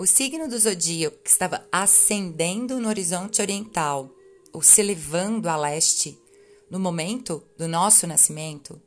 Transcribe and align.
O 0.00 0.06
signo 0.06 0.48
do 0.48 0.58
zodíaco 0.58 1.18
que 1.18 1.28
estava 1.28 1.68
ascendendo 1.70 2.80
no 2.80 2.88
horizonte 2.88 3.42
oriental 3.42 4.10
ou 4.50 4.62
se 4.62 4.80
elevando 4.80 5.46
a 5.46 5.58
leste 5.58 6.18
no 6.70 6.80
momento 6.80 7.42
do 7.58 7.68
nosso 7.68 8.06
nascimento 8.06 8.80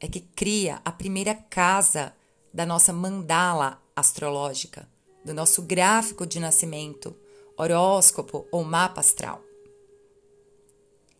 é 0.00 0.08
que 0.08 0.20
cria 0.20 0.80
a 0.82 0.90
primeira 0.90 1.34
casa 1.34 2.14
da 2.54 2.64
nossa 2.64 2.90
mandala 2.90 3.82
astrológica, 3.94 4.88
do 5.22 5.34
nosso 5.34 5.60
gráfico 5.60 6.24
de 6.24 6.40
nascimento, 6.40 7.14
horóscopo 7.54 8.48
ou 8.50 8.64
mapa 8.64 9.02
astral. 9.02 9.44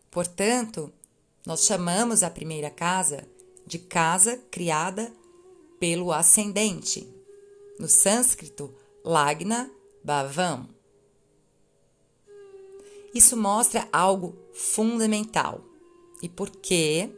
Portanto, 0.09 0.91
nós 1.45 1.63
chamamos 1.63 2.23
a 2.23 2.31
primeira 2.31 2.71
casa 2.71 3.23
de 3.67 3.77
casa 3.77 4.37
criada 4.49 5.13
pelo 5.79 6.11
ascendente. 6.11 7.07
No 7.79 7.87
sânscrito, 7.87 8.73
Lagna 9.07 9.71
Bhavam. 10.03 10.67
Isso 13.15 13.37
mostra 13.37 13.87
algo 13.89 14.37
fundamental. 14.51 15.63
E 16.21 16.27
porque, 16.27 17.09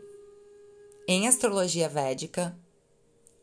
em 1.07 1.27
astrologia 1.27 1.89
védica, 1.89 2.55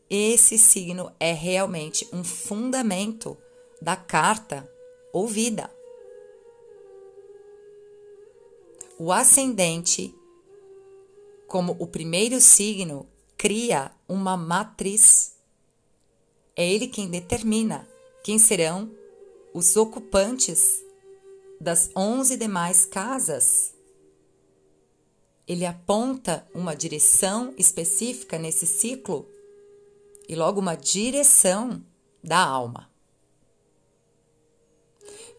esse 0.09 0.57
signo 0.57 1.11
é 1.19 1.33
realmente 1.33 2.07
um 2.13 2.23
fundamento 2.23 3.37
da 3.81 3.97
carta 3.97 4.71
ou 5.11 5.27
vida. 5.27 5.69
O 8.97 9.11
ascendente, 9.11 10.15
como 11.47 11.75
o 11.79 11.85
primeiro 11.85 12.39
signo, 12.39 13.09
cria 13.37 13.91
uma 14.07 14.37
matriz. 14.37 15.35
É 16.55 16.65
ele 16.65 16.87
quem 16.87 17.09
determina 17.09 17.85
quem 18.27 18.37
serão 18.37 18.93
os 19.53 19.77
ocupantes 19.77 20.83
das 21.61 21.89
onze 21.95 22.35
demais 22.35 22.83
casas. 22.83 23.73
Ele 25.47 25.65
aponta 25.65 26.45
uma 26.53 26.75
direção 26.75 27.53
específica 27.57 28.37
nesse 28.37 28.67
ciclo 28.67 29.25
e 30.27 30.35
logo 30.35 30.59
uma 30.59 30.75
direção 30.75 31.81
da 32.21 32.37
alma. 32.37 32.91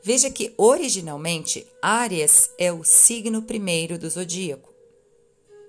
Veja 0.03 0.31
que 0.31 0.55
originalmente 0.57 1.67
Áries 1.83 2.51
é 2.57 2.73
o 2.73 2.83
signo 2.85 3.43
primeiro 3.43 3.99
do 3.99 4.09
zodíaco. 4.09 4.73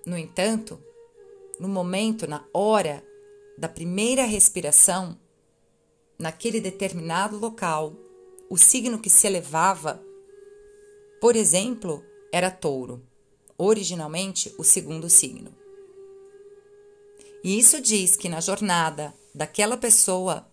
No 0.05 0.17
entanto, 0.17 0.81
no 1.59 1.67
momento, 1.67 2.25
na 2.25 2.45
hora 2.53 3.05
da 3.57 3.67
primeira 3.67 4.23
respiração, 4.23 5.19
naquele 6.19 6.59
determinado 6.59 7.37
local, 7.37 7.95
o 8.49 8.57
signo 8.57 8.99
que 8.99 9.09
se 9.09 9.25
elevava, 9.25 10.03
por 11.21 11.35
exemplo, 11.35 12.03
era 12.31 12.51
touro, 12.51 13.01
originalmente 13.57 14.53
o 14.57 14.63
segundo 14.63 15.09
signo. 15.09 15.55
E 17.43 17.57
isso 17.57 17.81
diz 17.81 18.17
que 18.17 18.27
na 18.27 18.41
jornada 18.41 19.13
daquela 19.33 19.77
pessoa, 19.77 20.45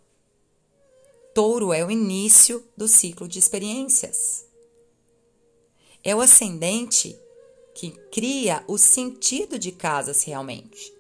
touro 1.35 1.73
é 1.73 1.85
o 1.85 1.91
início 1.91 2.65
do 2.77 2.87
ciclo 2.87 3.27
de 3.27 3.39
experiências. 3.39 4.47
É 6.05 6.15
o 6.15 6.21
ascendente 6.21 7.19
que 7.75 7.91
cria 8.13 8.65
o 8.69 8.79
sentido 8.79 9.59
de 9.59 9.73
casas 9.73 10.23
realmente. 10.23 10.96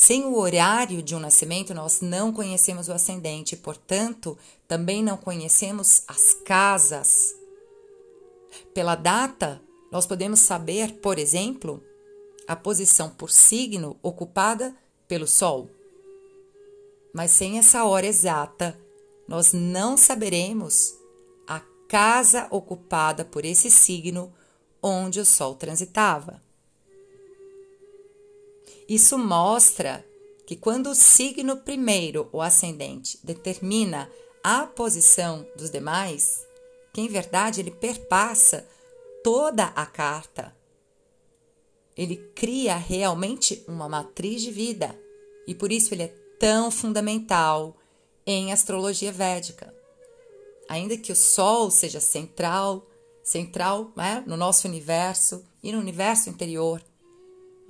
Sem 0.00 0.26
o 0.26 0.38
horário 0.38 1.02
de 1.02 1.16
um 1.16 1.18
nascimento, 1.18 1.74
nós 1.74 2.00
não 2.00 2.32
conhecemos 2.32 2.86
o 2.86 2.92
ascendente, 2.92 3.56
portanto, 3.56 4.38
também 4.68 5.02
não 5.02 5.16
conhecemos 5.16 6.04
as 6.06 6.32
casas. 6.32 7.34
Pela 8.72 8.94
data, 8.94 9.60
nós 9.90 10.06
podemos 10.06 10.38
saber, 10.38 11.00
por 11.00 11.18
exemplo, 11.18 11.82
a 12.46 12.54
posição 12.54 13.10
por 13.10 13.28
signo 13.28 13.98
ocupada 14.00 14.72
pelo 15.08 15.26
Sol. 15.26 15.68
Mas 17.12 17.32
sem 17.32 17.58
essa 17.58 17.84
hora 17.84 18.06
exata, 18.06 18.78
nós 19.26 19.52
não 19.52 19.96
saberemos 19.96 20.94
a 21.44 21.58
casa 21.88 22.46
ocupada 22.52 23.24
por 23.24 23.44
esse 23.44 23.68
signo 23.68 24.32
onde 24.80 25.18
o 25.18 25.24
Sol 25.24 25.56
transitava. 25.56 26.40
Isso 28.88 29.18
mostra 29.18 30.04
que 30.46 30.56
quando 30.56 30.88
o 30.88 30.94
signo 30.94 31.58
primeiro, 31.58 32.28
o 32.32 32.40
ascendente, 32.40 33.18
determina 33.22 34.10
a 34.42 34.66
posição 34.66 35.46
dos 35.54 35.70
demais, 35.70 36.42
que 36.94 37.02
em 37.02 37.08
verdade 37.08 37.60
ele 37.60 37.70
perpassa 37.70 38.66
toda 39.22 39.64
a 39.64 39.84
carta. 39.84 40.56
Ele 41.94 42.16
cria 42.34 42.76
realmente 42.76 43.62
uma 43.68 43.88
matriz 43.90 44.40
de 44.40 44.50
vida 44.50 44.98
e 45.46 45.54
por 45.54 45.70
isso 45.70 45.92
ele 45.92 46.04
é 46.04 46.14
tão 46.38 46.70
fundamental 46.70 47.76
em 48.24 48.52
astrologia 48.52 49.12
védica. 49.12 49.74
Ainda 50.66 50.96
que 50.96 51.12
o 51.12 51.16
Sol 51.16 51.70
seja 51.70 52.00
central, 52.00 52.86
central 53.22 53.92
né, 53.94 54.24
no 54.26 54.36
nosso 54.36 54.66
universo 54.66 55.44
e 55.62 55.72
no 55.72 55.78
universo 55.78 56.30
interior, 56.30 56.82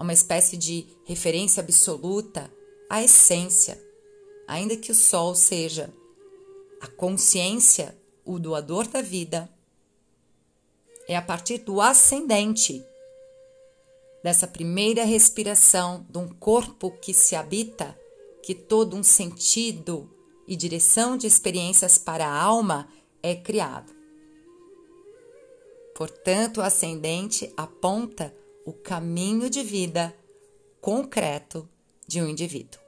uma 0.02 0.12
espécie 0.12 0.56
de 0.56 0.86
referência 1.04 1.62
absoluta 1.62 2.52
à 2.88 3.02
essência, 3.02 3.82
ainda 4.46 4.76
que 4.76 4.92
o 4.92 4.94
Sol 4.94 5.34
seja 5.34 5.92
a 6.80 6.86
consciência, 6.86 7.96
o 8.24 8.38
doador 8.38 8.86
da 8.86 9.02
vida. 9.02 9.50
É 11.08 11.16
a 11.16 11.22
partir 11.22 11.58
do 11.58 11.80
ascendente, 11.80 12.84
dessa 14.22 14.46
primeira 14.46 15.04
respiração 15.04 16.06
de 16.08 16.18
um 16.18 16.28
corpo 16.28 16.90
que 16.90 17.12
se 17.12 17.34
habita, 17.34 17.98
que 18.42 18.54
todo 18.54 18.96
um 18.96 19.02
sentido 19.02 20.10
e 20.46 20.54
direção 20.54 21.16
de 21.16 21.26
experiências 21.26 21.98
para 21.98 22.26
a 22.26 22.42
alma 22.42 22.88
é 23.22 23.34
criado. 23.34 23.92
Portanto, 25.94 26.58
o 26.58 26.62
ascendente 26.62 27.52
aponta 27.56 28.34
o 28.68 28.72
caminho 28.74 29.48
de 29.48 29.62
vida 29.62 30.14
concreto 30.78 31.66
de 32.06 32.20
um 32.20 32.28
indivíduo. 32.28 32.78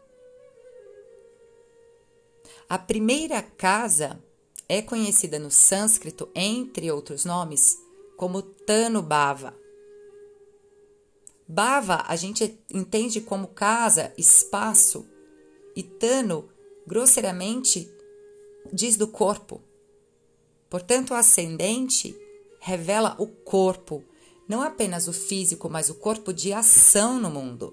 A 2.69 2.79
primeira 2.79 3.41
casa 3.41 4.23
é 4.69 4.83
conhecida 4.83 5.39
no 5.39 5.51
sânscrito, 5.51 6.29
entre 6.35 6.93
outros 6.93 7.25
nomes, 7.25 7.79
como 8.19 8.43
Tanubhava. 8.43 9.57
Bhava 11.49 12.05
a 12.07 12.15
gente 12.15 12.63
entende 12.71 13.23
como 13.23 13.49
casa, 13.49 14.13
espaço, 14.19 15.09
e 15.75 15.83
Tano, 15.83 16.51
grosseiramente, 16.87 17.91
diz 18.71 18.97
do 18.97 19.09
corpo. 19.09 19.63
Portanto, 20.69 21.13
o 21.13 21.15
ascendente 21.15 22.15
revela 22.61 23.17
o 23.19 23.27
corpo, 23.27 24.05
não 24.51 24.63
apenas 24.63 25.07
o 25.07 25.13
físico, 25.13 25.71
mas 25.71 25.91
o 25.91 25.95
corpo 25.95 26.33
de 26.33 26.53
ação 26.53 27.21
no 27.21 27.31
mundo. 27.31 27.73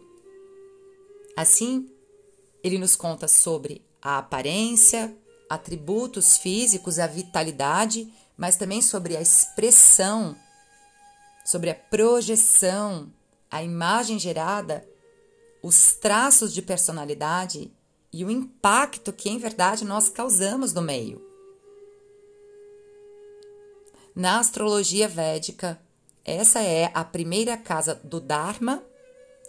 Assim, 1.35 1.89
ele 2.63 2.77
nos 2.77 2.95
conta 2.95 3.27
sobre 3.27 3.83
a 3.99 4.19
aparência, 4.19 5.17
atributos 5.49 6.37
físicos, 6.37 6.99
a 6.99 7.07
vitalidade, 7.07 8.13
mas 8.37 8.57
também 8.57 8.79
sobre 8.79 9.17
a 9.17 9.21
expressão, 9.21 10.37
sobre 11.43 11.71
a 11.71 11.75
projeção, 11.75 13.11
a 13.49 13.63
imagem 13.63 14.19
gerada, 14.19 14.87
os 15.63 15.93
traços 15.93 16.53
de 16.53 16.61
personalidade 16.61 17.73
e 18.13 18.23
o 18.23 18.29
impacto 18.29 19.11
que 19.11 19.31
em 19.31 19.39
verdade 19.39 19.83
nós 19.83 20.09
causamos 20.09 20.73
no 20.73 20.83
meio. 20.83 21.25
Na 24.13 24.37
astrologia 24.37 25.07
védica, 25.07 25.81
essa 26.27 26.61
é 26.61 26.91
a 26.93 27.05
primeira 27.05 27.55
casa 27.55 27.95
do 27.95 28.19
Dharma, 28.19 28.83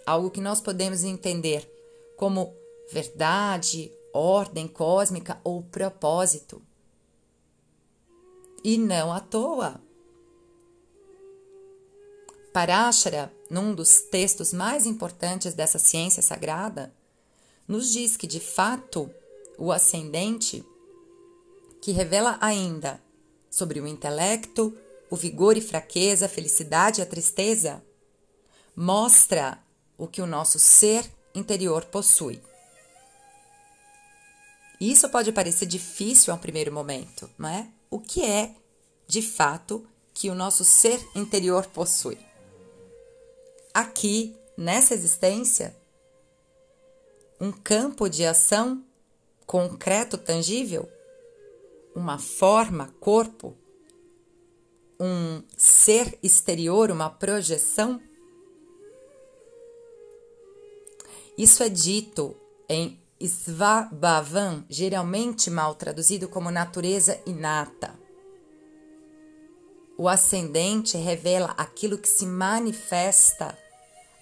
algo 0.07 0.31
que 0.31 0.41
nós 0.41 0.61
podemos 0.61 1.03
entender 1.03 1.69
como 2.17 2.55
verdade, 2.93 3.93
ordem 4.13 4.69
cósmica 4.69 5.41
ou 5.43 5.61
propósito. 5.61 6.63
E 8.63 8.79
não 8.79 9.13
à 9.13 9.19
toa. 9.19 9.81
Parashara, 12.53 13.33
num 13.51 13.75
dos 13.75 14.01
textos 14.03 14.53
mais 14.53 14.87
importantes 14.87 15.55
dessa 15.55 15.81
ciência 15.81 16.23
sagrada, 16.23 16.95
nos 17.67 17.93
diz 17.93 18.17
que, 18.17 18.27
de 18.27 18.41
fato, 18.41 19.11
o 19.59 19.73
ascendente, 19.73 20.65
que 21.81 21.91
revela 21.91 22.39
ainda 22.41 23.03
sobre 23.51 23.81
o 23.81 23.87
intelecto, 23.87 24.77
o 25.11 25.17
vigor 25.17 25.57
e 25.57 25.61
fraqueza, 25.61 26.27
a 26.27 26.29
felicidade 26.29 27.01
e 27.01 27.03
a 27.03 27.07
tristeza, 27.07 27.83
mostra 28.75 29.59
o 29.97 30.07
que 30.07 30.23
o 30.23 30.27
nosso 30.27 30.59
ser 30.59 31.11
interior 31.35 31.85
possui. 31.87 32.41
Isso 34.81 35.09
pode 35.09 35.33
parecer 35.33 35.67
difícil 35.67 36.33
ao 36.33 36.39
primeiro 36.39 36.73
momento, 36.73 37.29
não 37.37 37.49
é? 37.49 37.69
O 37.91 37.99
que 37.99 38.25
é, 38.25 38.55
de 39.07 39.21
fato, 39.21 39.85
que 40.15 40.31
o 40.31 40.35
nosso 40.35 40.65
ser 40.65 41.05
interior 41.15 41.67
possui? 41.67 42.19
Aqui, 43.75 44.37
nessa 44.57 44.95
existência, 44.95 45.77
um 47.41 47.51
campo 47.51 48.09
de 48.09 48.25
ação 48.25 48.85
concreto, 49.47 50.19
tangível, 50.19 50.89
uma 51.95 52.19
forma, 52.19 52.95
corpo, 53.01 53.57
um 54.99 55.43
ser 55.57 56.19
exterior, 56.23 56.91
uma 56.91 57.09
projeção. 57.09 58.01
Isso 61.37 61.63
é 61.63 61.69
dito 61.69 62.37
em 62.69 62.99
Svabhavan, 63.21 64.65
geralmente 64.69 65.51
mal 65.51 65.75
traduzido 65.75 66.29
como 66.29 66.51
natureza 66.51 67.21
inata. 67.27 67.99
O 69.97 70.09
ascendente 70.09 70.97
revela 70.97 71.55
aquilo 71.57 71.99
que 71.99 72.09
se 72.09 72.25
manifesta 72.25 73.59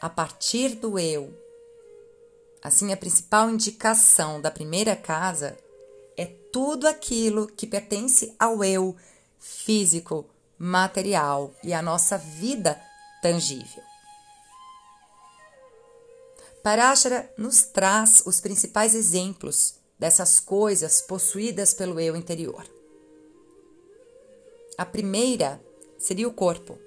a 0.00 0.08
partir 0.08 0.74
do 0.74 0.98
eu. 0.98 1.32
Assim, 2.62 2.92
a 2.92 2.96
principal 2.96 3.50
indicação 3.50 4.40
da 4.40 4.50
primeira 4.50 4.96
casa 4.96 5.56
é 6.16 6.24
tudo 6.24 6.88
aquilo 6.88 7.46
que 7.46 7.66
pertence 7.66 8.34
ao 8.38 8.64
eu 8.64 8.96
físico, 9.38 10.28
material 10.58 11.54
e 11.62 11.72
à 11.72 11.82
nossa 11.82 12.16
vida 12.16 12.80
tangível. 13.22 13.82
Parashara 16.62 17.32
nos 17.38 17.62
traz 17.62 18.22
os 18.26 18.40
principais 18.40 18.94
exemplos 18.94 19.76
dessas 19.98 20.40
coisas 20.40 21.00
possuídas 21.00 21.72
pelo 21.72 22.00
eu 22.00 22.16
interior. 22.16 22.66
A 24.76 24.84
primeira 24.84 25.60
seria 25.98 26.28
o 26.28 26.32
corpo, 26.32 26.78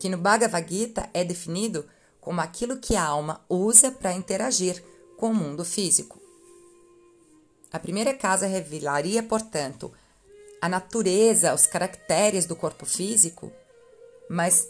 que 0.00 0.08
no 0.08 0.18
Bhagavad 0.18 0.66
Gita 0.68 1.08
é 1.12 1.22
definido 1.22 1.88
como 2.20 2.40
aquilo 2.40 2.78
que 2.78 2.96
a 2.96 3.04
alma 3.04 3.44
usa 3.48 3.92
para 3.92 4.12
interagir 4.12 4.82
com 5.16 5.30
o 5.30 5.34
mundo 5.34 5.64
físico. 5.64 6.20
A 7.72 7.78
primeira 7.78 8.14
casa 8.14 8.46
revelaria, 8.46 9.22
portanto, 9.22 9.92
a 10.62 10.68
natureza, 10.68 11.52
os 11.52 11.66
caracteres 11.66 12.46
do 12.46 12.54
corpo 12.54 12.86
físico, 12.86 13.52
mas 14.30 14.68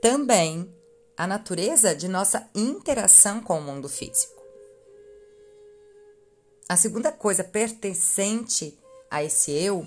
também 0.00 0.74
a 1.18 1.26
natureza 1.26 1.94
de 1.94 2.08
nossa 2.08 2.48
interação 2.54 3.42
com 3.42 3.58
o 3.58 3.62
mundo 3.62 3.90
físico. 3.90 4.42
A 6.66 6.78
segunda 6.78 7.12
coisa 7.12 7.44
pertencente 7.44 8.78
a 9.10 9.22
esse 9.22 9.50
eu 9.52 9.86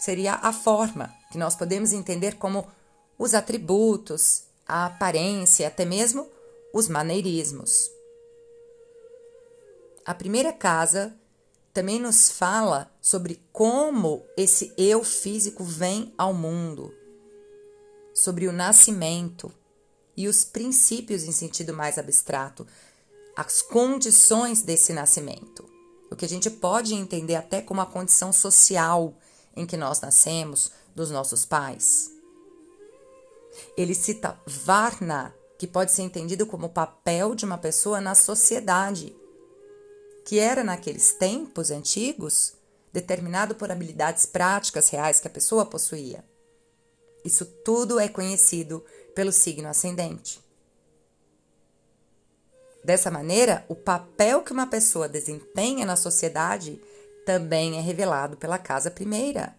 seria 0.00 0.34
a 0.34 0.52
forma, 0.52 1.14
que 1.30 1.38
nós 1.38 1.54
podemos 1.54 1.92
entender 1.92 2.34
como 2.34 2.68
os 3.16 3.32
atributos, 3.32 4.42
a 4.66 4.86
aparência, 4.86 5.68
até 5.68 5.84
mesmo 5.84 6.28
os 6.72 6.88
maneirismos. 6.88 7.92
A 10.04 10.12
primeira 10.12 10.52
casa 10.52 11.16
também 11.76 12.00
nos 12.00 12.30
fala 12.30 12.90
sobre 13.02 13.38
como 13.52 14.24
esse 14.34 14.72
eu 14.78 15.04
físico 15.04 15.62
vem 15.62 16.10
ao 16.16 16.32
mundo, 16.32 16.90
sobre 18.14 18.48
o 18.48 18.52
nascimento 18.52 19.52
e 20.16 20.26
os 20.26 20.42
princípios 20.42 21.24
em 21.24 21.32
sentido 21.32 21.74
mais 21.74 21.98
abstrato, 21.98 22.66
as 23.36 23.60
condições 23.60 24.62
desse 24.62 24.94
nascimento. 24.94 25.68
O 26.10 26.16
que 26.16 26.24
a 26.24 26.28
gente 26.28 26.48
pode 26.48 26.94
entender 26.94 27.34
até 27.34 27.60
como 27.60 27.82
a 27.82 27.86
condição 27.86 28.32
social 28.32 29.14
em 29.54 29.66
que 29.66 29.76
nós 29.76 30.00
nascemos, 30.00 30.72
dos 30.94 31.10
nossos 31.10 31.44
pais. 31.44 32.10
Ele 33.76 33.94
cita 33.94 34.40
Varna, 34.46 35.34
que 35.58 35.66
pode 35.66 35.92
ser 35.92 36.00
entendido 36.00 36.46
como 36.46 36.68
o 36.68 36.72
papel 36.72 37.34
de 37.34 37.44
uma 37.44 37.58
pessoa 37.58 38.00
na 38.00 38.14
sociedade, 38.14 39.14
que 40.26 40.40
era 40.40 40.64
naqueles 40.64 41.12
tempos 41.12 41.70
antigos 41.70 42.54
determinado 42.92 43.54
por 43.54 43.70
habilidades 43.70 44.26
práticas 44.26 44.88
reais 44.88 45.20
que 45.20 45.28
a 45.28 45.30
pessoa 45.30 45.64
possuía. 45.64 46.24
Isso 47.24 47.46
tudo 47.46 48.00
é 48.00 48.08
conhecido 48.08 48.84
pelo 49.14 49.30
signo 49.30 49.68
ascendente. 49.68 50.44
Dessa 52.82 53.08
maneira, 53.08 53.64
o 53.68 53.76
papel 53.76 54.42
que 54.42 54.52
uma 54.52 54.66
pessoa 54.66 55.08
desempenha 55.08 55.86
na 55.86 55.94
sociedade 55.94 56.80
também 57.24 57.78
é 57.78 57.80
revelado 57.80 58.36
pela 58.36 58.58
casa 58.58 58.90
primeira. 58.90 59.56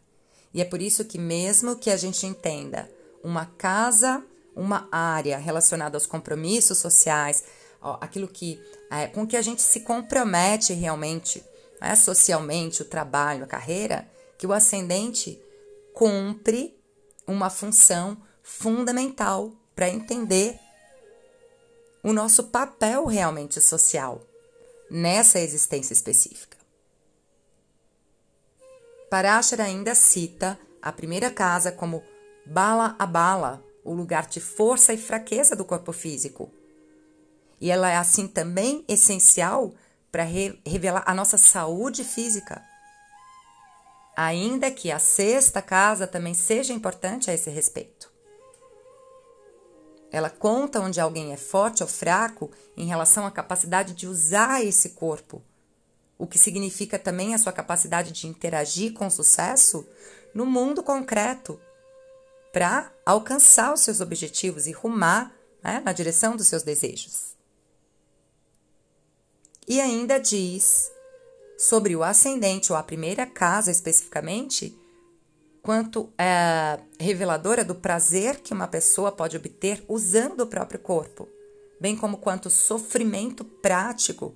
E 0.53 0.61
é 0.61 0.65
por 0.65 0.81
isso 0.81 1.05
que, 1.05 1.17
mesmo 1.17 1.77
que 1.77 1.89
a 1.89 1.95
gente 1.95 2.25
entenda 2.25 2.91
uma 3.23 3.45
casa, 3.45 4.21
uma 4.53 4.89
área 4.91 5.37
relacionada 5.37 5.95
aos 5.95 6.05
compromissos 6.05 6.77
sociais, 6.77 7.45
aquilo 7.81 8.27
que 8.27 8.61
é, 8.89 9.07
com 9.07 9.25
que 9.27 9.37
a 9.37 9.41
gente 9.41 9.61
se 9.61 9.81
compromete 9.81 10.73
realmente, 10.73 11.43
né, 11.81 11.95
socialmente, 11.95 12.81
o 12.81 12.85
trabalho, 12.85 13.43
a 13.43 13.47
carreira, 13.47 14.09
que 14.37 14.47
o 14.47 14.53
ascendente 14.53 15.41
cumpre 15.93 16.77
uma 17.25 17.49
função 17.49 18.17
fundamental 18.41 19.51
para 19.75 19.89
entender 19.89 20.59
o 22.03 22.13
nosso 22.13 22.45
papel 22.45 23.05
realmente 23.05 23.59
social 23.59 24.21
nessa 24.89 25.39
existência 25.39 25.93
específica. 25.93 26.57
Parashara 29.09 29.63
ainda 29.63 29.95
cita 29.95 30.59
a 30.81 30.91
primeira 30.91 31.29
casa 31.29 31.71
como 31.71 32.03
Bala 32.45 32.95
a 32.97 33.05
Bala, 33.05 33.63
o 33.83 33.93
lugar 33.93 34.27
de 34.27 34.39
força 34.39 34.93
e 34.93 34.97
fraqueza 34.97 35.55
do 35.55 35.65
corpo 35.65 35.91
físico. 35.91 36.51
E 37.59 37.71
ela 37.71 37.89
é 37.89 37.97
assim 37.97 38.27
também 38.27 38.85
essencial 38.87 39.73
para 40.11 40.23
re 40.23 40.59
revelar 40.65 41.03
a 41.05 41.13
nossa 41.13 41.37
saúde 41.37 42.03
física. 42.03 42.63
Ainda 44.15 44.71
que 44.71 44.91
a 44.91 44.99
sexta 44.99 45.61
casa 45.61 46.07
também 46.07 46.33
seja 46.33 46.73
importante 46.73 47.29
a 47.29 47.33
esse 47.33 47.49
respeito. 47.49 48.11
Ela 50.11 50.29
conta 50.29 50.79
onde 50.79 50.99
alguém 50.99 51.33
é 51.33 51.37
forte 51.37 51.83
ou 51.83 51.89
fraco 51.89 52.49
em 52.75 52.85
relação 52.85 53.25
à 53.25 53.31
capacidade 53.31 53.93
de 53.93 54.07
usar 54.07 54.63
esse 54.63 54.89
corpo, 54.89 55.43
o 56.17 56.25
que 56.25 56.39
significa 56.39 56.97
também 56.97 57.35
a 57.35 57.37
sua 57.37 57.51
capacidade 57.51 58.11
de 58.11 58.27
interagir 58.27 58.93
com 58.93 59.09
sucesso 59.09 59.87
no 60.33 60.45
mundo 60.45 60.81
concreto 60.81 61.59
para 62.51 62.91
alcançar 63.05 63.73
os 63.73 63.81
seus 63.81 64.01
objetivos 64.01 64.65
e 64.65 64.71
rumar 64.71 65.31
né, 65.63 65.81
na 65.83 65.91
direção 65.91 66.35
dos 66.35 66.47
seus 66.47 66.63
desejos. 66.63 67.36
E 69.67 69.81
ainda 69.81 70.17
diz 70.19 70.91
sobre 71.57 71.95
o 71.95 72.03
ascendente 72.03 72.71
ou 72.71 72.77
a 72.77 72.83
primeira 72.83 73.25
casa 73.25 73.71
especificamente 73.71 74.77
quanto 75.61 76.09
é 76.17 76.79
reveladora 76.97 77.65
do 77.65 77.75
prazer 77.75 78.39
que 78.39 78.53
uma 78.53 78.67
pessoa 78.67 79.11
pode 79.11 79.35
obter 79.35 79.83
usando 79.87 80.41
o 80.41 80.47
próprio 80.47 80.79
corpo, 80.79 81.27
bem 81.81 81.97
como 81.97 82.19
quanto 82.19 82.49
sofrimento 82.49 83.43
prático 83.43 84.33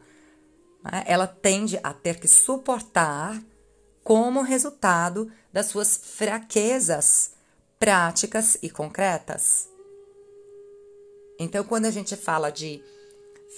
né, 0.84 1.04
ela 1.06 1.28
tende 1.28 1.80
a 1.82 1.94
ter 1.94 2.20
que 2.20 2.28
suportar 2.28 3.42
como 4.04 4.42
resultado 4.42 5.32
das 5.54 5.68
suas 5.68 5.96
fraquezas 5.96 7.32
práticas 7.80 8.58
e 8.62 8.70
concretas. 8.70 9.70
Então, 11.40 11.64
quando 11.64 11.86
a 11.86 11.92
gente 11.92 12.16
fala 12.16 12.52
de 12.52 12.84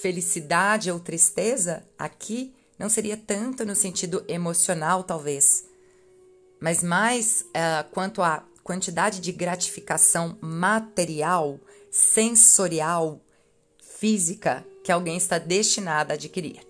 felicidade 0.00 0.90
ou 0.90 1.00
tristeza, 1.00 1.84
aqui 1.98 2.54
não 2.78 2.88
seria 2.88 3.16
tanto 3.16 3.64
no 3.64 3.74
sentido 3.74 4.24
emocional, 4.28 5.04
talvez, 5.04 5.64
mas 6.60 6.82
mais 6.82 7.42
uh, 7.42 7.88
quanto 7.92 8.22
à 8.22 8.44
quantidade 8.62 9.20
de 9.20 9.30
gratificação 9.30 10.38
material, 10.40 11.60
sensorial, 11.90 13.20
física 13.98 14.66
que 14.82 14.90
alguém 14.90 15.16
está 15.16 15.38
destinado 15.38 16.12
a 16.12 16.14
adquirir. 16.14 16.66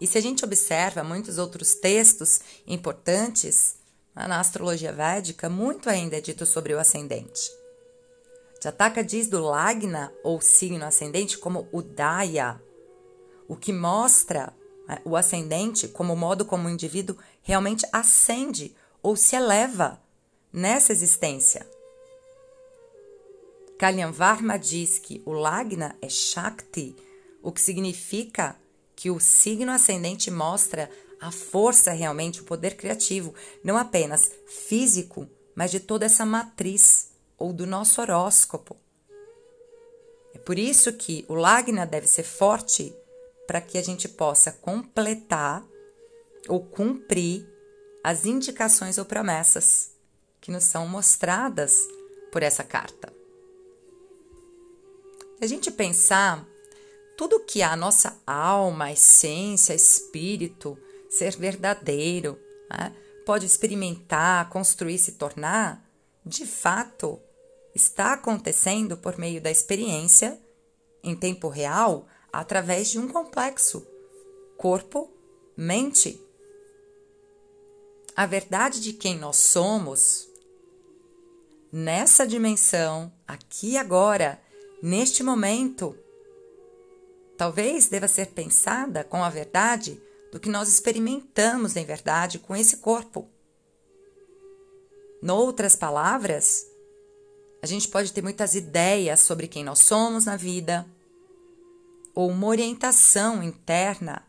E 0.00 0.06
se 0.06 0.16
a 0.16 0.20
gente 0.20 0.44
observa 0.44 1.04
muitos 1.04 1.36
outros 1.36 1.74
textos 1.74 2.40
importantes 2.66 3.76
na 4.14 4.40
astrologia 4.40 4.92
védica, 4.92 5.48
muito 5.48 5.88
ainda 5.88 6.16
é 6.16 6.20
dito 6.20 6.46
sobre 6.46 6.74
o 6.74 6.78
ascendente. 6.78 7.59
Jataka 8.62 9.02
diz 9.02 9.26
do 9.26 9.40
Lagna, 9.40 10.12
ou 10.22 10.40
signo 10.40 10.84
ascendente, 10.84 11.38
como 11.38 11.66
o 11.72 11.80
Daya, 11.80 12.60
o 13.48 13.56
que 13.56 13.72
mostra 13.72 14.54
né, 14.86 15.00
o 15.04 15.16
ascendente 15.16 15.88
como 15.88 16.12
o 16.12 16.16
modo 16.16 16.44
como 16.44 16.68
o 16.68 16.70
indivíduo 16.70 17.16
realmente 17.42 17.86
ascende 17.92 18.76
ou 19.02 19.16
se 19.16 19.34
eleva 19.34 20.00
nessa 20.52 20.92
existência. 20.92 21.66
Kalyan 23.78 24.12
Varma 24.12 24.58
diz 24.58 24.98
que 24.98 25.22
o 25.24 25.32
Lagna 25.32 25.96
é 26.02 26.08
Shakti, 26.08 26.94
o 27.42 27.50
que 27.50 27.60
significa 27.60 28.56
que 28.94 29.10
o 29.10 29.18
signo 29.18 29.72
ascendente 29.72 30.30
mostra 30.30 30.90
a 31.18 31.30
força 31.30 31.92
realmente, 31.92 32.42
o 32.42 32.44
poder 32.44 32.76
criativo, 32.76 33.34
não 33.64 33.78
apenas 33.78 34.30
físico, 34.46 35.26
mas 35.54 35.70
de 35.70 35.80
toda 35.80 36.04
essa 36.04 36.26
matriz 36.26 37.09
ou 37.40 37.52
do 37.52 37.66
nosso 37.66 38.00
horóscopo. 38.00 38.76
É 40.34 40.38
por 40.38 40.58
isso 40.58 40.92
que 40.92 41.24
o 41.26 41.34
Lagna 41.34 41.86
deve 41.86 42.06
ser 42.06 42.22
forte 42.22 42.94
para 43.46 43.60
que 43.60 43.78
a 43.78 43.82
gente 43.82 44.08
possa 44.08 44.52
completar 44.52 45.66
ou 46.48 46.64
cumprir 46.64 47.44
as 48.04 48.24
indicações 48.24 48.98
ou 48.98 49.04
promessas 49.04 49.90
que 50.40 50.52
nos 50.52 50.64
são 50.64 50.86
mostradas 50.86 51.80
por 52.30 52.42
essa 52.42 52.62
carta. 52.62 53.12
A 55.40 55.46
gente 55.46 55.70
pensar 55.70 56.46
tudo 57.16 57.40
que 57.40 57.62
a 57.62 57.74
nossa 57.74 58.16
alma, 58.26 58.92
essência, 58.92 59.74
espírito, 59.74 60.78
ser 61.08 61.36
verdadeiro, 61.36 62.38
né, 62.70 62.94
pode 63.26 63.46
experimentar, 63.46 64.48
construir, 64.48 64.98
se 64.98 65.12
tornar, 65.12 65.84
de 66.24 66.46
fato, 66.46 67.20
está 67.74 68.14
acontecendo 68.14 68.96
por 68.96 69.18
meio 69.18 69.40
da 69.40 69.50
experiência 69.50 70.40
em 71.02 71.14
tempo 71.14 71.48
real 71.48 72.06
através 72.32 72.90
de 72.90 72.98
um 72.98 73.08
complexo 73.08 73.86
corpo, 74.60 75.10
mente. 75.56 76.20
A 78.14 78.26
verdade 78.26 78.78
de 78.78 78.92
quem 78.92 79.18
nós 79.18 79.36
somos 79.36 80.28
nessa 81.72 82.26
dimensão, 82.26 83.10
aqui 83.26 83.78
agora, 83.78 84.38
neste 84.82 85.22
momento, 85.22 85.96
talvez 87.38 87.88
deva 87.88 88.06
ser 88.06 88.32
pensada 88.32 89.02
com 89.02 89.24
a 89.24 89.30
verdade 89.30 89.98
do 90.30 90.38
que 90.38 90.50
nós 90.50 90.68
experimentamos 90.68 91.74
em 91.74 91.86
verdade 91.86 92.38
com 92.38 92.54
esse 92.54 92.76
corpo. 92.76 93.30
Noutras 95.22 95.74
palavras, 95.74 96.66
a 97.62 97.66
gente 97.66 97.88
pode 97.88 98.12
ter 98.12 98.22
muitas 98.22 98.54
ideias 98.54 99.20
sobre 99.20 99.46
quem 99.46 99.62
nós 99.62 99.80
somos 99.80 100.24
na 100.24 100.36
vida, 100.36 100.86
ou 102.14 102.30
uma 102.30 102.46
orientação 102.46 103.42
interna 103.42 104.26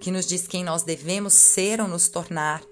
que 0.00 0.10
nos 0.10 0.26
diz 0.26 0.48
quem 0.48 0.64
nós 0.64 0.82
devemos 0.82 1.32
ser 1.32 1.80
ou 1.80 1.86
nos 1.86 2.08
tornar. 2.08 2.62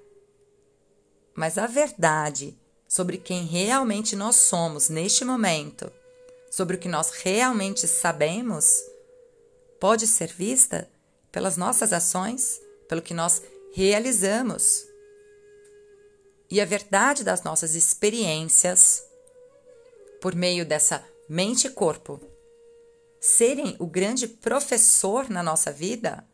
Mas 1.35 1.57
a 1.57 1.67
verdade 1.67 2.59
sobre 2.89 3.17
quem 3.17 3.45
realmente 3.45 4.17
nós 4.17 4.35
somos 4.35 4.89
neste 4.89 5.25
momento, 5.25 5.91
sobre 6.51 6.75
o 6.77 6.79
que 6.79 6.89
nós 6.89 7.11
realmente 7.11 7.87
sabemos, 7.87 8.83
pode 9.79 10.09
ser 10.09 10.27
vista 10.33 10.91
pelas 11.31 11.57
nossas 11.57 11.93
ações, 11.93 12.61
pelo 12.89 13.01
que 13.01 13.15
nós 13.15 13.41
realizamos. 13.73 14.90
E 16.51 16.61
a 16.61 16.65
verdade 16.65 17.23
das 17.23 17.43
nossas 17.43 17.75
experiências, 17.75 19.05
por 20.21 20.35
meio 20.35 20.67
dessa 20.67 21.05
mente 21.29 21.67
e 21.67 21.71
corpo, 21.71 22.21
serem 23.21 23.77
o 23.79 23.87
grande 23.87 24.27
professor 24.27 25.29
na 25.31 25.43
nossa 25.43 25.71
vida, 25.71 26.27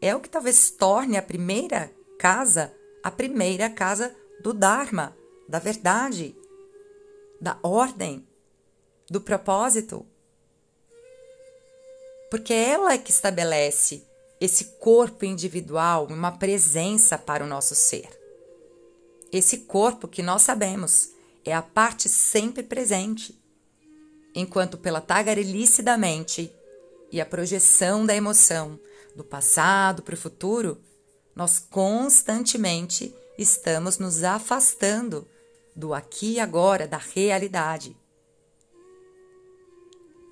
é 0.00 0.14
o 0.14 0.20
que 0.20 0.28
talvez 0.28 0.70
torne 0.70 1.16
a 1.16 1.22
primeira 1.22 1.90
casa 2.18 2.72
a 3.02 3.10
primeira 3.10 3.70
casa 3.70 4.12
do 4.42 4.52
Dharma, 4.52 5.16
da 5.48 5.60
verdade, 5.60 6.34
da 7.40 7.56
ordem, 7.62 8.26
do 9.08 9.20
propósito 9.20 10.04
porque 12.30 12.52
ela 12.52 12.92
é 12.92 12.98
que 12.98 13.10
estabelece 13.10 14.02
esse 14.40 14.64
corpo 14.78 15.24
individual, 15.24 16.06
uma 16.10 16.32
presença 16.32 17.16
para 17.16 17.44
o 17.44 17.46
nosso 17.46 17.74
ser. 17.74 18.08
Esse 19.32 19.58
corpo 19.58 20.06
que 20.06 20.22
nós 20.22 20.42
sabemos 20.42 21.10
é 21.44 21.54
a 21.54 21.62
parte 21.62 22.08
sempre 22.08 22.62
presente, 22.62 23.40
enquanto 24.34 24.76
pela 24.76 25.00
tagarelice 25.00 25.82
da 25.82 25.96
mente 25.96 26.52
e 27.10 27.20
a 27.20 27.26
projeção 27.26 28.04
da 28.04 28.14
emoção 28.14 28.78
do 29.14 29.24
passado 29.24 30.02
para 30.02 30.14
o 30.14 30.18
futuro, 30.18 30.80
nós 31.34 31.58
constantemente 31.58 33.14
estamos 33.38 33.98
nos 33.98 34.22
afastando 34.22 35.26
do 35.74 35.92
aqui 35.92 36.34
e 36.34 36.40
agora, 36.40 36.88
da 36.88 36.96
realidade. 36.96 37.96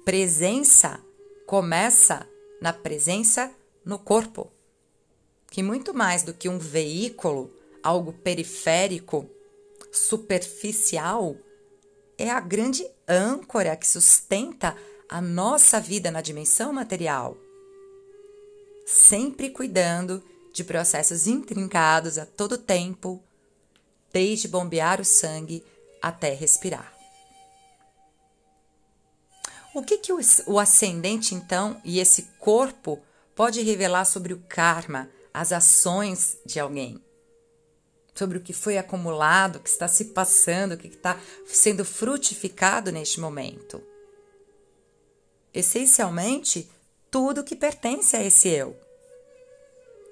Presença 0.04 1.00
começa 1.46 2.28
na 2.60 2.72
presença 2.72 3.52
no 3.84 3.98
corpo, 3.98 4.50
que 5.50 5.62
muito 5.62 5.92
mais 5.92 6.22
do 6.22 6.32
que 6.32 6.48
um 6.48 6.58
veículo, 6.58 7.50
algo 7.84 8.14
periférico, 8.14 9.28
superficial, 9.92 11.36
é 12.16 12.30
a 12.30 12.40
grande 12.40 12.84
âncora 13.06 13.76
que 13.76 13.86
sustenta 13.86 14.74
a 15.06 15.20
nossa 15.20 15.78
vida 15.78 16.10
na 16.10 16.22
dimensão 16.22 16.72
material. 16.72 17.36
Sempre 18.86 19.50
cuidando 19.50 20.22
de 20.52 20.64
processos 20.64 21.26
intrincados 21.26 22.16
a 22.16 22.24
todo 22.24 22.56
tempo, 22.56 23.22
desde 24.10 24.48
bombear 24.48 25.00
o 25.00 25.04
sangue 25.04 25.62
até 26.00 26.32
respirar. 26.32 26.94
O 29.74 29.82
que, 29.82 29.98
que 29.98 30.12
o, 30.12 30.20
o 30.46 30.58
ascendente, 30.58 31.34
então, 31.34 31.80
e 31.84 31.98
esse 31.98 32.22
corpo 32.38 33.02
pode 33.34 33.60
revelar 33.60 34.04
sobre 34.04 34.32
o 34.32 34.42
karma, 34.48 35.10
as 35.32 35.52
ações 35.52 36.38
de 36.46 36.60
alguém? 36.60 37.02
Sobre 38.14 38.38
o 38.38 38.40
que 38.40 38.52
foi 38.52 38.78
acumulado, 38.78 39.56
o 39.56 39.60
que 39.60 39.68
está 39.68 39.88
se 39.88 40.06
passando, 40.06 40.72
o 40.72 40.78
que 40.78 40.88
está 40.88 41.18
sendo 41.46 41.84
frutificado 41.84 42.92
neste 42.92 43.20
momento? 43.20 43.82
Essencialmente, 45.52 46.70
tudo 47.10 47.44
que 47.44 47.56
pertence 47.56 48.16
a 48.16 48.22
esse 48.22 48.48
eu. 48.48 48.76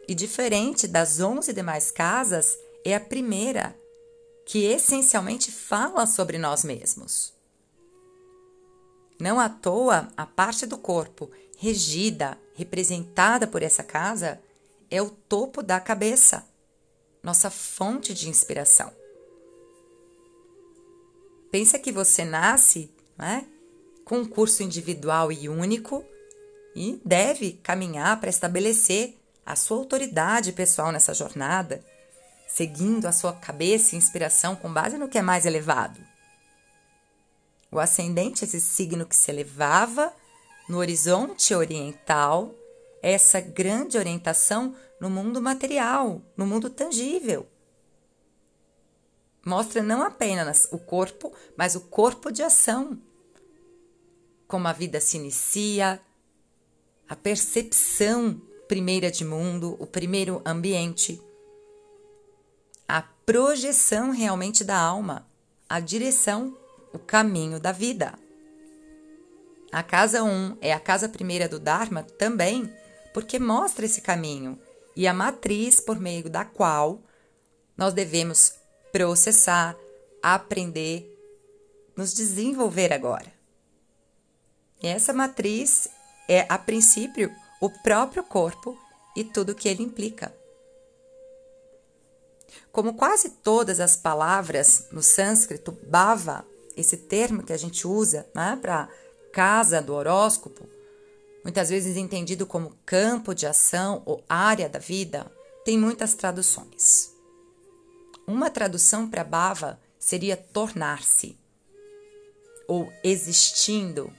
E 0.08 0.14
diferente 0.14 0.88
das 0.88 1.20
onze 1.20 1.52
demais 1.52 1.90
casas, 1.90 2.58
é 2.84 2.94
a 2.94 3.00
primeira 3.00 3.76
que 4.44 4.64
essencialmente 4.64 5.52
fala 5.52 6.06
sobre 6.06 6.38
nós 6.38 6.64
mesmos. 6.64 7.32
Não 9.20 9.38
à 9.38 9.48
toa, 9.48 10.08
a 10.16 10.26
parte 10.26 10.66
do 10.66 10.76
corpo 10.76 11.30
regida, 11.56 12.36
representada 12.54 13.46
por 13.46 13.62
essa 13.62 13.84
casa, 13.84 14.40
é 14.90 15.00
o 15.00 15.10
topo 15.10 15.62
da 15.62 15.78
cabeça, 15.78 16.44
nossa 17.22 17.50
fonte 17.50 18.12
de 18.12 18.28
inspiração. 18.28 18.92
Pensa 21.50 21.78
que 21.78 21.92
você 21.92 22.24
nasce 22.24 22.90
né, 23.16 23.46
com 24.04 24.18
um 24.18 24.24
curso 24.24 24.62
individual 24.62 25.30
e 25.30 25.48
único 25.48 26.04
e 26.74 27.00
deve 27.04 27.52
caminhar 27.62 28.18
para 28.18 28.30
estabelecer 28.30 29.18
a 29.44 29.54
sua 29.54 29.76
autoridade 29.76 30.52
pessoal 30.52 30.90
nessa 30.90 31.12
jornada, 31.12 31.84
seguindo 32.48 33.06
a 33.06 33.12
sua 33.12 33.32
cabeça 33.32 33.94
e 33.94 33.98
inspiração 33.98 34.56
com 34.56 34.72
base 34.72 34.96
no 34.96 35.08
que 35.08 35.18
é 35.18 35.22
mais 35.22 35.44
elevado. 35.44 36.00
O 37.70 37.78
ascendente, 37.78 38.44
esse 38.44 38.60
signo 38.60 39.06
que 39.06 39.16
se 39.16 39.30
elevava 39.30 40.12
no 40.68 40.78
horizonte 40.78 41.54
oriental, 41.54 42.54
essa 43.02 43.40
grande 43.40 43.98
orientação 43.98 44.74
no 45.00 45.10
mundo 45.10 45.42
material, 45.42 46.22
no 46.36 46.46
mundo 46.46 46.70
tangível. 46.70 47.46
Mostra 49.44 49.82
não 49.82 50.02
apenas 50.02 50.68
o 50.70 50.78
corpo, 50.78 51.32
mas 51.56 51.74
o 51.74 51.80
corpo 51.80 52.30
de 52.30 52.42
ação. 52.42 52.96
Como 54.46 54.68
a 54.68 54.72
vida 54.72 55.00
se 55.00 55.16
inicia, 55.16 56.00
a 57.08 57.16
percepção 57.16 58.40
primeira 58.68 59.10
de 59.10 59.24
mundo, 59.24 59.76
o 59.80 59.86
primeiro 59.86 60.40
ambiente, 60.46 61.20
a 62.86 63.02
projeção 63.02 64.10
realmente 64.10 64.62
da 64.62 64.78
alma, 64.78 65.26
a 65.68 65.80
direção 65.80 66.56
o 66.92 66.98
caminho 66.98 67.58
da 67.58 67.72
vida. 67.72 68.14
A 69.70 69.82
casa 69.82 70.22
1 70.22 70.28
um 70.28 70.56
é 70.60 70.72
a 70.72 70.80
casa 70.80 71.08
primeira 71.08 71.48
do 71.48 71.58
Dharma 71.58 72.02
também, 72.02 72.70
porque 73.12 73.38
mostra 73.38 73.84
esse 73.84 74.00
caminho 74.00 74.58
e 74.96 75.06
a 75.06 75.14
matriz 75.14 75.80
por 75.80 75.98
meio 75.98 76.28
da 76.28 76.44
qual 76.44 77.00
nós 77.76 77.94
devemos 77.94 78.54
processar, 78.92 79.76
aprender, 80.22 81.08
nos 81.96 82.12
desenvolver 82.12 82.92
agora. 82.92 83.32
E 84.82 84.86
essa 84.86 85.12
matriz 85.12 85.88
é, 86.28 86.46
a 86.48 86.58
princípio, 86.58 87.30
o 87.60 87.70
próprio 87.70 88.22
corpo 88.24 88.76
e 89.16 89.24
tudo 89.24 89.54
que 89.54 89.68
ele 89.68 89.82
implica. 89.82 90.34
Como 92.70 92.94
quase 92.94 93.30
todas 93.30 93.80
as 93.80 93.96
palavras 93.96 94.86
no 94.90 95.02
sânscrito, 95.02 95.72
bhava 95.86 96.44
esse 96.76 96.96
termo 96.96 97.42
que 97.42 97.52
a 97.52 97.56
gente 97.56 97.86
usa 97.86 98.26
né, 98.34 98.58
para 98.60 98.88
casa 99.32 99.80
do 99.80 99.94
horóscopo, 99.94 100.66
muitas 101.42 101.68
vezes 101.68 101.96
entendido 101.96 102.46
como 102.46 102.76
campo 102.84 103.34
de 103.34 103.46
ação 103.46 104.02
ou 104.06 104.22
área 104.28 104.68
da 104.68 104.78
vida, 104.78 105.30
tem 105.64 105.78
muitas 105.78 106.14
traduções. 106.14 107.12
Uma 108.26 108.50
tradução 108.50 109.08
para 109.08 109.24
Bava 109.24 109.80
seria 109.98 110.36
tornar-se 110.36 111.38
ou 112.68 112.92
existindo. 113.02 114.12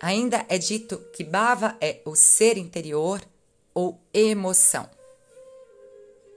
Ainda 0.00 0.44
é 0.48 0.58
dito 0.58 0.98
que 1.12 1.24
Bava 1.24 1.76
é 1.80 2.00
o 2.04 2.14
ser 2.14 2.58
interior 2.58 3.22
ou 3.72 4.00
emoção. 4.12 4.88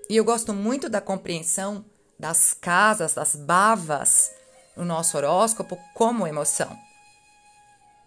E 0.08 0.16
eu 0.16 0.24
gosto 0.24 0.54
muito 0.54 0.88
da 0.88 1.02
compreensão 1.02 1.84
das 2.18 2.54
casas, 2.54 3.14
das 3.14 3.36
bavas 3.36 4.32
no 4.76 4.86
nosso 4.86 5.18
horóscopo 5.18 5.78
como 5.94 6.28
emoção. 6.28 6.85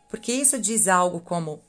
Porque 0.08 0.32
isso 0.32 0.58
diz 0.58 0.88
algo 0.88 1.20
como 1.20 1.62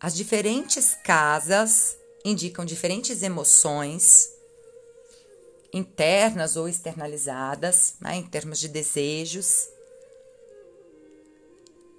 as 0.00 0.14
diferentes 0.14 0.94
casas 1.02 1.96
indicam 2.24 2.64
diferentes 2.64 3.22
emoções 3.22 4.30
internas 5.72 6.56
ou 6.56 6.68
externalizadas, 6.68 7.94
né, 8.00 8.16
em 8.16 8.22
termos 8.22 8.60
de 8.60 8.68
desejos. 8.68 9.68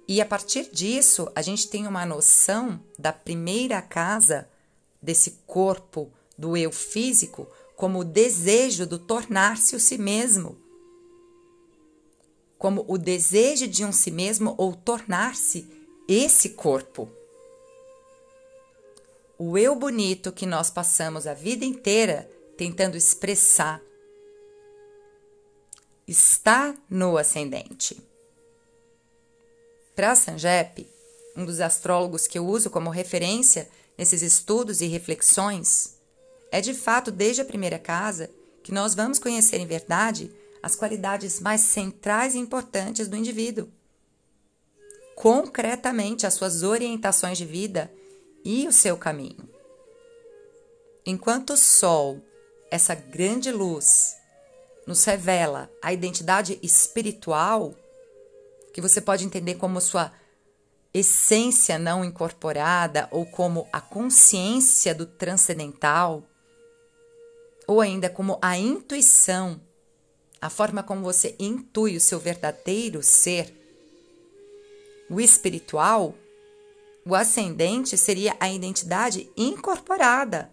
E 0.08 0.20
a 0.20 0.24
partir 0.24 0.70
disso, 0.72 1.30
a 1.34 1.42
gente 1.42 1.68
tem 1.68 1.86
uma 1.86 2.06
noção 2.06 2.80
da 2.98 3.12
primeira 3.12 3.82
casa 3.82 4.48
desse 5.02 5.42
corpo 5.46 6.10
do 6.38 6.56
eu 6.56 6.72
físico 6.72 7.46
como 7.76 7.98
o 7.98 8.04
desejo 8.04 8.86
do 8.86 8.98
tornar-se 8.98 9.76
o 9.76 9.80
si 9.80 9.98
mesmo, 9.98 10.58
como 12.58 12.84
o 12.88 12.96
desejo 12.96 13.66
de 13.66 13.84
um 13.84 13.92
si 13.92 14.10
mesmo 14.10 14.54
ou 14.56 14.74
tornar-se 14.74 15.68
esse 16.08 16.50
corpo. 16.50 17.10
O 19.38 19.58
eu 19.58 19.74
bonito 19.74 20.32
que 20.32 20.46
nós 20.46 20.70
passamos 20.70 21.26
a 21.26 21.34
vida 21.34 21.64
inteira 21.64 22.30
tentando 22.56 22.96
expressar 22.96 23.82
está 26.06 26.74
no 26.88 27.18
ascendente. 27.18 28.00
Para 29.94 30.14
Sanjep, 30.14 30.88
um 31.36 31.44
dos 31.44 31.60
astrólogos 31.60 32.26
que 32.26 32.38
eu 32.38 32.46
uso 32.46 32.70
como 32.70 32.88
referência 32.88 33.68
nesses 33.98 34.22
estudos 34.22 34.80
e 34.80 34.86
reflexões, 34.86 35.96
é 36.50 36.60
de 36.60 36.72
fato 36.72 37.10
desde 37.10 37.42
a 37.42 37.44
primeira 37.44 37.78
casa 37.78 38.30
que 38.62 38.72
nós 38.72 38.94
vamos 38.94 39.18
conhecer 39.18 39.58
em 39.58 39.66
verdade 39.66 40.30
as 40.66 40.74
qualidades 40.74 41.38
mais 41.38 41.60
centrais 41.60 42.34
e 42.34 42.38
importantes 42.38 43.06
do 43.06 43.16
indivíduo. 43.16 43.70
Concretamente, 45.14 46.26
as 46.26 46.34
suas 46.34 46.64
orientações 46.64 47.38
de 47.38 47.44
vida 47.44 47.88
e 48.44 48.66
o 48.66 48.72
seu 48.72 48.96
caminho. 48.96 49.48
Enquanto 51.06 51.50
o 51.50 51.56
Sol, 51.56 52.20
essa 52.68 52.96
grande 52.96 53.52
luz, 53.52 54.16
nos 54.88 55.04
revela 55.04 55.70
a 55.80 55.92
identidade 55.92 56.58
espiritual, 56.60 57.72
que 58.74 58.80
você 58.80 59.00
pode 59.00 59.24
entender 59.24 59.54
como 59.54 59.80
sua 59.80 60.10
essência 60.92 61.78
não 61.78 62.04
incorporada 62.04 63.06
ou 63.12 63.24
como 63.24 63.68
a 63.72 63.80
consciência 63.80 64.92
do 64.92 65.06
transcendental, 65.06 66.24
ou 67.68 67.80
ainda 67.80 68.10
como 68.10 68.36
a 68.42 68.58
intuição, 68.58 69.60
a 70.46 70.50
forma 70.50 70.80
como 70.80 71.02
você 71.02 71.34
intui 71.40 71.96
o 71.96 72.00
seu 72.00 72.20
verdadeiro 72.20 73.02
ser. 73.02 73.52
O 75.10 75.20
espiritual, 75.20 76.14
o 77.04 77.16
ascendente 77.16 77.96
seria 77.98 78.36
a 78.38 78.48
identidade 78.48 79.28
incorporada, 79.36 80.52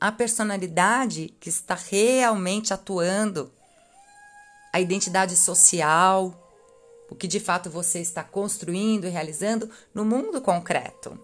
a 0.00 0.10
personalidade 0.10 1.32
que 1.38 1.48
está 1.48 1.76
realmente 1.76 2.74
atuando, 2.74 3.52
a 4.72 4.80
identidade 4.80 5.36
social, 5.36 6.34
o 7.08 7.14
que 7.14 7.28
de 7.28 7.38
fato 7.38 7.70
você 7.70 8.00
está 8.00 8.24
construindo 8.24 9.06
e 9.06 9.10
realizando 9.10 9.70
no 9.94 10.04
mundo 10.04 10.40
concreto. 10.40 11.16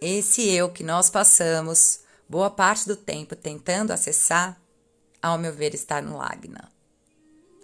Esse 0.00 0.48
eu 0.48 0.70
que 0.70 0.82
nós 0.82 1.08
passamos 1.08 2.00
boa 2.28 2.50
parte 2.50 2.88
do 2.88 2.96
tempo 2.96 3.36
tentando 3.36 3.92
acessar, 3.92 4.61
ao 5.22 5.38
meu 5.38 5.52
ver, 5.52 5.74
está 5.74 6.02
no 6.02 6.18
Lagna. 6.18 6.70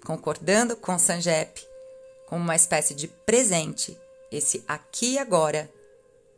Concordando 0.04 0.76
com 0.76 0.98
Sanjep, 0.98 1.66
como 2.26 2.42
uma 2.42 2.54
espécie 2.54 2.94
de 2.94 3.08
presente, 3.08 3.98
esse 4.30 4.64
aqui 4.68 5.14
e 5.14 5.18
agora, 5.18 5.70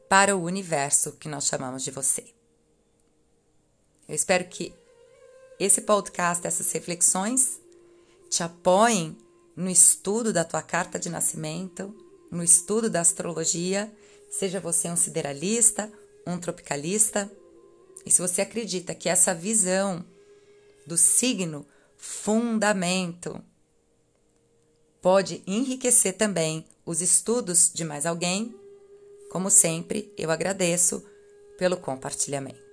para 0.09 0.37
o 0.37 0.42
universo 0.42 1.12
que 1.12 1.28
nós 1.28 1.44
chamamos 1.44 1.85
de 1.85 1.90
você. 1.90 2.24
Eu 4.09 4.14
espero 4.14 4.44
que 4.46 4.74
esse 5.59 5.83
podcast, 5.83 6.46
essas 6.46 6.72
reflexões, 6.72 7.61
te 8.28 8.42
apoiem 8.42 9.16
no 9.54 9.68
estudo 9.68 10.33
da 10.33 10.42
tua 10.42 10.62
carta 10.62 10.98
de 10.98 11.11
nascimento, 11.11 11.94
no 12.30 12.42
estudo 12.42 12.88
da 12.88 13.00
astrologia, 13.00 13.92
seja 14.30 14.59
você 14.59 14.88
um 14.88 14.96
sideralista, 14.96 15.92
um 16.26 16.38
tropicalista, 16.38 17.30
e 18.06 18.11
se 18.11 18.22
você 18.22 18.40
acredita 18.40 18.94
que 18.94 19.09
essa 19.09 19.35
visão 19.35 20.04
do 20.90 20.96
signo 20.96 21.64
fundamento 21.96 23.40
pode 25.00 25.40
enriquecer 25.46 26.16
também 26.16 26.66
os 26.85 27.00
estudos 27.00 27.70
de 27.72 27.85
mais 27.85 28.07
alguém, 28.07 28.53
como 29.31 29.50
sempre, 29.50 30.12
eu 30.18 30.33
agradeço 30.33 31.00
pelo 31.57 31.76
compartilhamento. 31.76 32.69